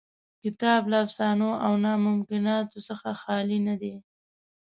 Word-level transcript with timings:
کتاب 0.43 0.81
له 0.91 0.97
افسانو 1.05 1.49
او 1.65 1.71
ناممکناتو 1.83 2.77
څخه 2.87 3.07
خالي 3.21 3.59
نه 3.67 3.75
دی. 3.81 3.93